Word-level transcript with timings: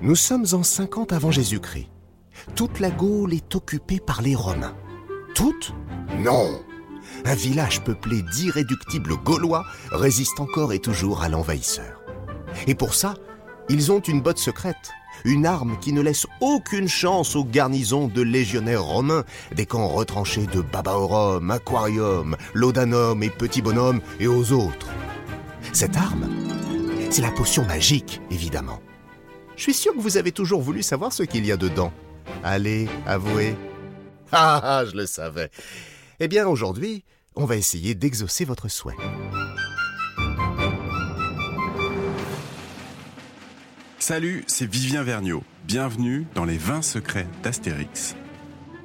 Nous 0.00 0.14
sommes 0.14 0.46
en 0.52 0.62
50 0.62 1.12
avant 1.12 1.32
Jésus-Christ. 1.32 1.88
Toute 2.54 2.78
la 2.78 2.90
Gaule 2.90 3.34
est 3.34 3.56
occupée 3.56 3.98
par 3.98 4.22
les 4.22 4.36
Romains. 4.36 4.76
Toute 5.34 5.74
Non 6.20 6.60
Un 7.24 7.34
village 7.34 7.82
peuplé 7.82 8.22
d'irréductibles 8.22 9.16
Gaulois 9.16 9.64
résiste 9.90 10.38
encore 10.38 10.72
et 10.72 10.78
toujours 10.78 11.24
à 11.24 11.28
l'envahisseur. 11.28 12.00
Et 12.68 12.76
pour 12.76 12.94
ça, 12.94 13.14
ils 13.68 13.90
ont 13.90 13.98
une 13.98 14.20
botte 14.20 14.38
secrète, 14.38 14.92
une 15.24 15.46
arme 15.46 15.76
qui 15.80 15.92
ne 15.92 16.00
laisse 16.00 16.28
aucune 16.40 16.88
chance 16.88 17.34
aux 17.34 17.44
garnisons 17.44 18.06
de 18.06 18.22
légionnaires 18.22 18.84
romains 18.84 19.24
des 19.56 19.66
camps 19.66 19.88
retranchés 19.88 20.46
de 20.46 20.60
Babaorum, 20.60 21.50
Aquarium, 21.50 22.36
Laudanum 22.54 23.20
et 23.24 23.30
Petit 23.30 23.62
Bonhomme 23.62 24.00
et 24.20 24.28
aux 24.28 24.52
autres. 24.52 24.90
Cette 25.72 25.96
arme, 25.96 26.28
c'est 27.10 27.22
la 27.22 27.32
potion 27.32 27.64
magique, 27.64 28.20
évidemment. 28.30 28.78
Je 29.58 29.64
suis 29.64 29.74
sûr 29.74 29.92
que 29.92 29.98
vous 29.98 30.16
avez 30.16 30.30
toujours 30.30 30.62
voulu 30.62 30.84
savoir 30.84 31.12
ce 31.12 31.24
qu'il 31.24 31.44
y 31.44 31.50
a 31.50 31.56
dedans. 31.56 31.92
Allez, 32.44 32.88
avouez. 33.06 33.54
Ah, 34.30 34.60
ah, 34.62 34.84
je 34.84 34.94
le 34.94 35.06
savais. 35.06 35.50
Eh 36.20 36.28
bien, 36.28 36.46
aujourd'hui, 36.46 37.02
on 37.34 37.46
va 37.46 37.56
essayer 37.56 37.94
d'exaucer 37.94 38.44
votre 38.44 38.68
souhait. 38.68 38.94
Salut, 43.98 44.44
c'est 44.46 44.70
Vivien 44.70 45.02
Vergniaud. 45.02 45.42
Bienvenue 45.64 46.26
dans 46.34 46.44
les 46.44 46.58
20 46.58 46.82
secrets 46.82 47.26
d'Astérix. 47.42 48.16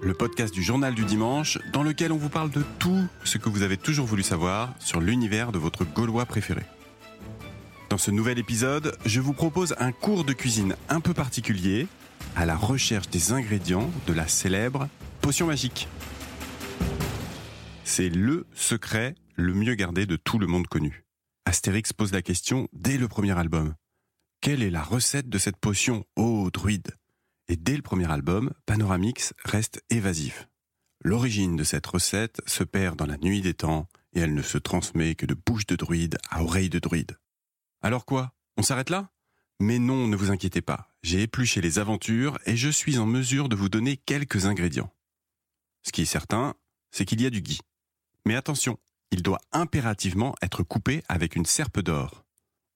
Le 0.00 0.14
podcast 0.14 0.54
du 0.54 0.62
journal 0.62 0.94
du 0.94 1.04
dimanche 1.04 1.58
dans 1.74 1.82
lequel 1.82 2.12
on 2.12 2.16
vous 2.16 2.30
parle 2.30 2.48
de 2.50 2.62
tout 2.78 3.04
ce 3.24 3.36
que 3.36 3.50
vous 3.50 3.60
avez 3.60 3.76
toujours 3.76 4.06
voulu 4.06 4.22
savoir 4.22 4.72
sur 4.78 5.02
l'univers 5.02 5.52
de 5.52 5.58
votre 5.58 5.84
Gaulois 5.84 6.24
préféré. 6.24 6.62
Dans 7.88 7.98
ce 7.98 8.10
nouvel 8.10 8.40
épisode, 8.40 8.98
je 9.06 9.20
vous 9.20 9.32
propose 9.32 9.76
un 9.78 9.92
cours 9.92 10.24
de 10.24 10.32
cuisine 10.32 10.74
un 10.88 11.00
peu 11.00 11.14
particulier 11.14 11.86
à 12.34 12.44
la 12.44 12.56
recherche 12.56 13.08
des 13.10 13.30
ingrédients 13.30 13.90
de 14.08 14.12
la 14.12 14.26
célèbre 14.26 14.88
potion 15.20 15.46
magique. 15.46 15.88
C'est 17.84 18.08
le 18.08 18.44
secret 18.54 19.14
le 19.36 19.54
mieux 19.54 19.74
gardé 19.76 20.04
de 20.04 20.16
tout 20.16 20.40
le 20.40 20.48
monde 20.48 20.66
connu. 20.66 21.04
Astérix 21.44 21.92
pose 21.92 22.12
la 22.12 22.22
question 22.22 22.66
dès 22.72 22.98
le 22.98 23.06
premier 23.06 23.38
album. 23.38 23.74
Quelle 24.40 24.64
est 24.64 24.70
la 24.70 24.82
recette 24.82 25.28
de 25.28 25.38
cette 25.38 25.56
potion, 25.56 26.04
ô 26.16 26.50
druide? 26.50 26.96
Et 27.48 27.56
dès 27.56 27.76
le 27.76 27.82
premier 27.82 28.10
album, 28.10 28.52
Panoramix 28.66 29.32
reste 29.44 29.80
évasif. 29.90 30.48
L'origine 31.04 31.54
de 31.54 31.62
cette 31.62 31.86
recette 31.86 32.40
se 32.46 32.64
perd 32.64 32.98
dans 32.98 33.06
la 33.06 33.16
nuit 33.18 33.42
des 33.42 33.54
temps 33.54 33.86
et 34.12 34.20
elle 34.20 34.34
ne 34.34 34.42
se 34.42 34.58
transmet 34.58 35.14
que 35.14 35.26
de 35.26 35.34
bouche 35.34 35.66
de 35.66 35.76
druide 35.76 36.18
à 36.30 36.42
oreille 36.42 36.70
de 36.70 36.80
druide. 36.80 37.16
Alors 37.86 38.04
quoi? 38.04 38.32
On 38.56 38.62
s'arrête 38.62 38.90
là? 38.90 39.10
Mais 39.60 39.78
non, 39.78 40.08
ne 40.08 40.16
vous 40.16 40.32
inquiétez 40.32 40.60
pas. 40.60 40.88
J'ai 41.04 41.22
épluché 41.22 41.60
les 41.60 41.78
aventures 41.78 42.36
et 42.44 42.56
je 42.56 42.68
suis 42.68 42.98
en 42.98 43.06
mesure 43.06 43.48
de 43.48 43.54
vous 43.54 43.68
donner 43.68 43.96
quelques 43.96 44.46
ingrédients. 44.46 44.92
Ce 45.84 45.92
qui 45.92 46.02
est 46.02 46.04
certain, 46.04 46.56
c'est 46.90 47.04
qu'il 47.04 47.22
y 47.22 47.26
a 47.26 47.30
du 47.30 47.42
gui. 47.42 47.60
Mais 48.24 48.34
attention, 48.34 48.76
il 49.12 49.22
doit 49.22 49.38
impérativement 49.52 50.34
être 50.42 50.64
coupé 50.64 51.04
avec 51.08 51.36
une 51.36 51.46
serpe 51.46 51.78
d'or. 51.78 52.24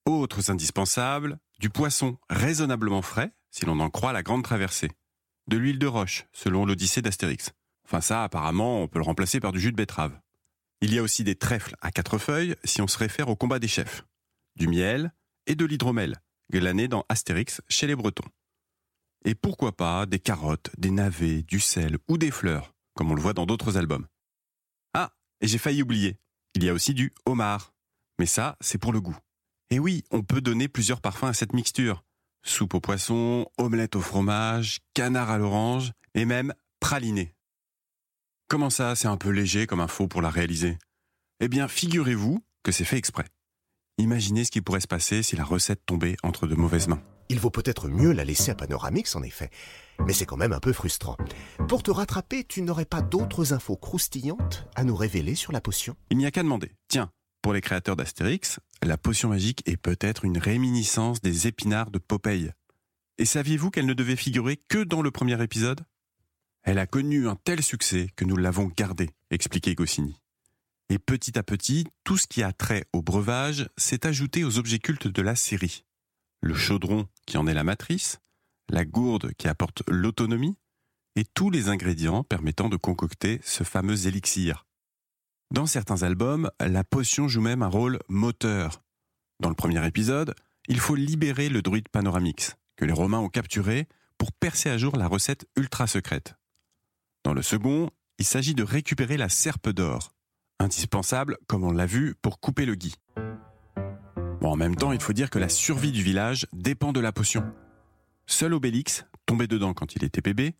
Autres 0.05 0.49
indispensables, 0.49 1.39
du 1.59 1.69
poisson 1.69 2.17
raisonnablement 2.29 3.01
frais, 3.01 3.33
si 3.49 3.65
l'on 3.65 3.81
en 3.81 3.89
croit 3.89 4.13
la 4.13 4.23
grande 4.23 4.45
traversée. 4.45 4.91
De 5.47 5.57
l'huile 5.57 5.77
de 5.77 5.87
roche, 5.87 6.25
selon 6.31 6.65
l'Odyssée 6.65 7.01
d'Astérix. 7.01 7.51
Enfin 7.83 7.99
ça, 7.99 8.23
apparemment, 8.23 8.81
on 8.81 8.87
peut 8.87 8.99
le 8.99 9.03
remplacer 9.03 9.41
par 9.41 9.51
du 9.51 9.59
jus 9.59 9.73
de 9.73 9.75
betterave. 9.75 10.17
Il 10.79 10.93
y 10.93 10.99
a 10.99 11.03
aussi 11.03 11.25
des 11.25 11.35
trèfles 11.35 11.75
à 11.81 11.91
quatre 11.91 12.17
feuilles, 12.17 12.55
si 12.63 12.81
on 12.81 12.87
se 12.87 12.97
réfère 12.97 13.27
au 13.27 13.35
combat 13.35 13.59
des 13.59 13.67
chefs. 13.67 14.05
Du 14.55 14.67
miel 14.67 15.13
et 15.47 15.55
de 15.55 15.65
l'hydromel, 15.65 16.21
glané 16.51 16.87
dans 16.87 17.05
Astérix 17.09 17.61
chez 17.69 17.87
les 17.87 17.95
Bretons. 17.95 18.29
Et 19.25 19.35
pourquoi 19.35 19.75
pas 19.75 20.05
des 20.05 20.19
carottes, 20.19 20.71
des 20.77 20.91
navets, 20.91 21.43
du 21.43 21.59
sel 21.59 21.97
ou 22.07 22.17
des 22.17 22.31
fleurs, 22.31 22.73
comme 22.95 23.11
on 23.11 23.15
le 23.15 23.21
voit 23.21 23.33
dans 23.33 23.45
d'autres 23.45 23.77
albums. 23.77 24.07
Ah, 24.93 25.13
et 25.41 25.47
j'ai 25.47 25.57
failli 25.57 25.83
oublier, 25.83 26.17
il 26.55 26.63
y 26.63 26.69
a 26.69 26.73
aussi 26.73 26.93
du 26.93 27.13
homard. 27.25 27.73
Mais 28.19 28.25
ça, 28.25 28.57
c'est 28.61 28.77
pour 28.77 28.93
le 28.93 29.01
goût. 29.01 29.17
Et 29.69 29.79
oui, 29.79 30.03
on 30.11 30.21
peut 30.21 30.41
donner 30.41 30.67
plusieurs 30.67 31.01
parfums 31.01 31.25
à 31.25 31.33
cette 31.33 31.53
mixture. 31.53 32.03
Soupe 32.43 32.73
au 32.73 32.81
poisson, 32.81 33.47
omelette 33.57 33.95
au 33.95 34.01
fromage, 34.01 34.79
canard 34.93 35.29
à 35.29 35.37
l'orange 35.37 35.93
et 36.13 36.25
même 36.25 36.53
praliné. 36.79 37.35
Comment 38.47 38.69
ça, 38.69 38.95
c'est 38.95 39.07
un 39.07 39.17
peu 39.17 39.29
léger 39.29 39.65
comme 39.65 39.79
info 39.79 40.07
pour 40.07 40.21
la 40.21 40.29
réaliser? 40.29 40.77
Eh 41.39 41.47
bien, 41.47 41.67
figurez-vous 41.67 42.43
que 42.63 42.71
c'est 42.71 42.83
fait 42.83 42.97
exprès. 42.97 43.25
Imaginez 44.01 44.45
ce 44.45 44.49
qui 44.49 44.61
pourrait 44.61 44.81
se 44.81 44.87
passer 44.87 45.21
si 45.21 45.35
la 45.35 45.43
recette 45.43 45.85
tombait 45.85 46.17
entre 46.23 46.47
de 46.47 46.55
mauvaises 46.55 46.87
mains. 46.87 47.03
Il 47.29 47.39
vaut 47.39 47.51
peut-être 47.51 47.87
mieux 47.87 48.13
la 48.13 48.25
laisser 48.25 48.49
à 48.49 48.55
Panoramix, 48.55 49.15
en 49.15 49.21
effet. 49.21 49.51
Mais 50.07 50.13
c'est 50.13 50.25
quand 50.25 50.37
même 50.37 50.53
un 50.53 50.59
peu 50.59 50.73
frustrant. 50.73 51.17
Pour 51.69 51.83
te 51.83 51.91
rattraper, 51.91 52.43
tu 52.43 52.63
n'aurais 52.63 52.85
pas 52.85 53.03
d'autres 53.03 53.53
infos 53.53 53.75
croustillantes 53.75 54.67
à 54.73 54.85
nous 54.85 54.95
révéler 54.95 55.35
sur 55.35 55.51
la 55.51 55.61
potion? 55.61 55.95
Il 56.09 56.17
n'y 56.17 56.25
a 56.25 56.31
qu'à 56.31 56.41
demander. 56.41 56.71
Tiens, 56.87 57.11
pour 57.43 57.53
les 57.53 57.61
créateurs 57.61 57.95
d'Astérix, 57.95 58.59
la 58.81 58.97
potion 58.97 59.29
magique 59.29 59.61
est 59.67 59.77
peut-être 59.77 60.25
une 60.25 60.39
réminiscence 60.39 61.21
des 61.21 61.45
épinards 61.45 61.91
de 61.91 61.99
Popeye. 61.99 62.53
Et 63.19 63.25
saviez-vous 63.25 63.69
qu'elle 63.69 63.85
ne 63.85 63.93
devait 63.93 64.15
figurer 64.15 64.57
que 64.57 64.83
dans 64.83 65.03
le 65.03 65.11
premier 65.11 65.39
épisode? 65.43 65.81
Elle 66.63 66.79
a 66.79 66.87
connu 66.87 67.27
un 67.27 67.35
tel 67.35 67.61
succès 67.61 68.07
que 68.15 68.25
nous 68.25 68.35
l'avons 68.35 68.71
gardée, 68.75 69.11
expliquait 69.29 69.75
Goscinny. 69.75 70.20
Et 70.91 70.99
petit 70.99 71.39
à 71.39 71.43
petit, 71.43 71.87
tout 72.03 72.17
ce 72.17 72.27
qui 72.27 72.43
a 72.43 72.51
trait 72.51 72.83
au 72.91 73.01
breuvage 73.01 73.69
s'est 73.77 74.05
ajouté 74.05 74.43
aux 74.43 74.59
objets 74.59 74.79
cultes 74.79 75.07
de 75.07 75.21
la 75.21 75.37
série. 75.37 75.85
Le 76.41 76.53
chaudron 76.53 77.07
qui 77.25 77.37
en 77.37 77.47
est 77.47 77.53
la 77.53 77.63
matrice, 77.63 78.19
la 78.67 78.83
gourde 78.83 79.31
qui 79.37 79.47
apporte 79.47 79.83
l'autonomie, 79.87 80.57
et 81.15 81.23
tous 81.23 81.49
les 81.49 81.69
ingrédients 81.69 82.25
permettant 82.25 82.67
de 82.67 82.75
concocter 82.75 83.39
ce 83.41 83.63
fameux 83.63 84.05
élixir. 84.05 84.67
Dans 85.49 85.65
certains 85.65 86.03
albums, 86.03 86.51
la 86.59 86.83
potion 86.83 87.29
joue 87.29 87.39
même 87.39 87.63
un 87.63 87.69
rôle 87.69 88.01
moteur. 88.09 88.83
Dans 89.39 89.47
le 89.47 89.55
premier 89.55 89.87
épisode, 89.87 90.35
il 90.67 90.81
faut 90.81 90.95
libérer 90.95 91.47
le 91.47 91.61
druide 91.61 91.87
Panoramix, 91.87 92.57
que 92.75 92.83
les 92.83 92.91
Romains 92.91 93.19
ont 93.19 93.29
capturé 93.29 93.87
pour 94.17 94.33
percer 94.33 94.69
à 94.69 94.77
jour 94.77 94.97
la 94.97 95.07
recette 95.07 95.47
ultra 95.55 95.87
secrète. 95.87 96.35
Dans 97.23 97.33
le 97.33 97.43
second, 97.43 97.91
il 98.17 98.25
s'agit 98.25 98.55
de 98.55 98.63
récupérer 98.63 99.15
la 99.15 99.29
serpe 99.29 99.69
d'or, 99.69 100.13
indispensable, 100.61 101.37
comme 101.47 101.63
on 101.63 101.71
l'a 101.71 101.85
vu, 101.85 102.15
pour 102.21 102.39
couper 102.39 102.65
le 102.65 102.75
gui. 102.75 102.95
Bon, 104.39 104.51
en 104.51 104.55
même 104.55 104.75
temps, 104.75 104.91
il 104.91 105.01
faut 105.01 105.13
dire 105.13 105.29
que 105.29 105.39
la 105.39 105.49
survie 105.49 105.91
du 105.91 106.03
village 106.03 106.47
dépend 106.53 106.93
de 106.93 106.99
la 106.99 107.11
potion. 107.11 107.43
Seul 108.25 108.53
Obélix, 108.53 109.05
tombé 109.25 109.47
dedans 109.47 109.73
quand 109.73 109.95
il 109.95 110.03
était 110.03 110.21
bébé, 110.21 110.55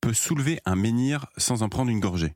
peut 0.00 0.14
soulever 0.14 0.60
un 0.64 0.76
menhir 0.76 1.26
sans 1.36 1.62
en 1.62 1.68
prendre 1.68 1.90
une 1.90 2.00
gorgée. 2.00 2.34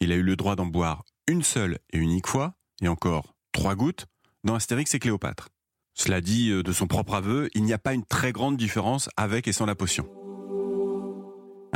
Il 0.00 0.12
a 0.12 0.16
eu 0.16 0.22
le 0.22 0.36
droit 0.36 0.56
d'en 0.56 0.66
boire 0.66 1.04
une 1.28 1.42
seule 1.42 1.78
et 1.92 1.98
unique 1.98 2.26
fois, 2.26 2.54
et 2.82 2.88
encore 2.88 3.34
trois 3.52 3.74
gouttes, 3.74 4.06
dans 4.44 4.54
Astérix 4.54 4.94
et 4.94 4.98
Cléopâtre. 4.98 5.48
Cela 5.94 6.20
dit, 6.20 6.50
euh, 6.50 6.62
de 6.62 6.72
son 6.72 6.86
propre 6.86 7.14
aveu, 7.14 7.48
il 7.54 7.64
n'y 7.64 7.72
a 7.72 7.78
pas 7.78 7.94
une 7.94 8.04
très 8.04 8.32
grande 8.32 8.56
différence 8.56 9.08
avec 9.16 9.48
et 9.48 9.52
sans 9.52 9.66
la 9.66 9.74
potion. 9.74 10.06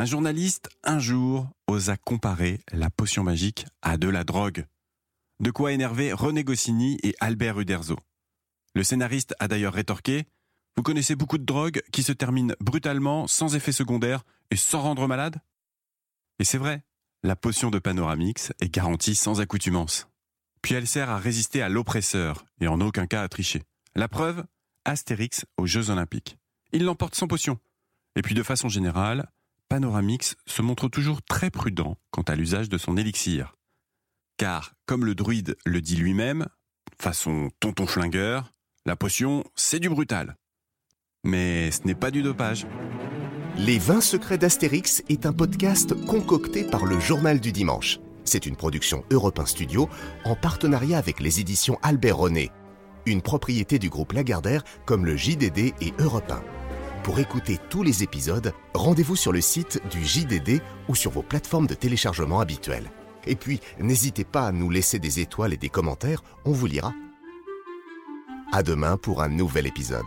Un 0.01 0.07
journaliste, 0.07 0.71
un 0.83 0.99
jour, 0.99 1.47
osa 1.67 1.99
comparer 1.99 2.63
la 2.73 2.89
potion 2.89 3.23
magique 3.23 3.67
à 3.83 3.99
de 3.99 4.09
la 4.09 4.25
drogue. 4.25 4.65
De 5.41 5.51
quoi 5.51 5.73
énerver 5.73 6.15
René 6.15 6.43
Goscinny 6.43 6.97
et 7.03 7.15
Albert 7.21 7.61
Uderzo. 7.61 7.99
Le 8.75 8.83
scénariste 8.83 9.35
a 9.41 9.47
d'ailleurs 9.47 9.75
rétorqué 9.75 10.25
Vous 10.75 10.83
connaissez 10.83 11.17
beaucoup 11.17 11.37
de 11.37 11.45
drogues 11.45 11.83
qui 11.93 12.03
se 12.03 12.13
terminent 12.13 12.55
brutalement, 12.61 13.27
sans 13.27 13.55
effet 13.55 13.73
secondaire 13.73 14.25
et 14.51 14.57
sans 14.57 14.81
rendre 14.81 15.07
malade? 15.07 15.37
Et 16.39 16.45
c'est 16.45 16.57
vrai, 16.57 16.83
la 17.23 17.37
potion 17.37 17.69
de 17.69 17.79
Panoramix 17.79 18.55
est 18.59 18.73
garantie 18.73 19.15
sans 19.15 19.43
accoutumance. 19.43 20.09
Puis 20.63 20.73
elle 20.73 20.87
sert 20.87 21.11
à 21.11 21.19
résister 21.19 21.61
à 21.61 21.69
l'oppresseur 21.69 22.47
et 22.63 22.69
en 22.69 22.81
aucun 22.81 23.07
cas 23.07 23.23
à 23.23 23.29
tricher. 23.29 23.65
La 23.95 24.09
preuve 24.09 24.47
Astérix 24.87 25.45
aux 25.59 25.67
Jeux 25.67 25.91
Olympiques. 25.91 26.39
Il 26.73 26.85
l'emporte 26.85 27.17
sans 27.17 27.29
potion. 27.29 27.59
Et 28.17 28.23
puis 28.23 28.35
de 28.35 28.43
façon 28.43 28.71
générale, 28.71 29.31
Panoramix 29.71 30.35
se 30.47 30.63
montre 30.63 30.89
toujours 30.89 31.23
très 31.23 31.49
prudent 31.49 31.97
quant 32.11 32.23
à 32.23 32.35
l'usage 32.35 32.69
de 32.69 32.77
son 32.77 32.97
élixir. 32.97 33.55
Car, 34.37 34.75
comme 34.85 35.05
le 35.05 35.15
druide 35.15 35.57
le 35.65 35.81
dit 35.81 35.95
lui-même, 35.95 36.49
façon 37.01 37.51
tonton 37.61 37.87
flingueur, 37.87 38.53
la 38.85 38.97
potion, 38.97 39.45
c'est 39.55 39.79
du 39.79 39.89
brutal. 39.89 40.35
Mais 41.23 41.71
ce 41.71 41.83
n'est 41.85 41.95
pas 41.95 42.11
du 42.11 42.23
dopage. 42.23 42.67
Les 43.57 43.79
20 43.79 44.01
secrets 44.01 44.39
d'Astérix 44.39 45.05
est 45.09 45.25
un 45.25 45.33
podcast 45.33 45.95
concocté 46.05 46.65
par 46.65 46.85
le 46.85 46.99
Journal 46.99 47.39
du 47.39 47.53
Dimanche. 47.53 48.01
C'est 48.25 48.47
une 48.47 48.57
production 48.57 49.05
Europe 49.13 49.39
1 49.39 49.47
Studio 49.47 49.89
en 50.25 50.35
partenariat 50.35 50.99
avec 50.99 51.21
les 51.21 51.39
éditions 51.39 51.79
Albert 51.83 52.17
René, 52.17 52.51
une 53.07 53.23
propriété 53.23 53.79
du 53.79 53.89
groupe 53.89 54.15
Lagardère 54.15 54.65
comme 54.85 55.07
le 55.07 55.17
JDD 55.17 55.75
et 55.81 55.95
Europe 56.01 56.29
1. 56.29 56.60
Pour 57.03 57.19
écouter 57.19 57.59
tous 57.71 57.83
les 57.83 58.03
épisodes, 58.03 58.53
rendez-vous 58.75 59.17
sur 59.17 59.33
le 59.33 59.41
site 59.41 59.81
du 59.91 60.05
JDD 60.05 60.61
ou 60.89 60.95
sur 60.95 61.11
vos 61.11 61.23
plateformes 61.23 61.67
de 61.67 61.75
téléchargement 61.75 62.41
habituelles. 62.41 62.91
Et 63.27 63.37
puis, 63.37 63.61
n'hésitez 63.79 64.25
pas 64.25 64.47
à 64.47 64.53
nous 64.53 64.69
laisser 64.69 64.99
des 64.99 65.19
étoiles 65.19 65.55
et 65.55 65.57
des 65.57 65.71
commentaires, 65.71 66.23
on 66.45 66.53
vous 66.53 66.67
lira. 66.67 66.93
À 68.53 68.63
demain 68.63 68.99
pour 68.99 69.23
un 69.23 69.29
nouvel 69.29 69.67
épisode. 69.67 70.05